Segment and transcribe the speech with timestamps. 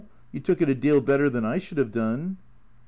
[0.31, 2.37] You took it a deal better than I should have done."